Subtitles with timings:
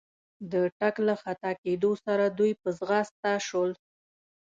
[0.51, 3.71] د ټک له خطا کېدو سره دوی په ځغستا شول.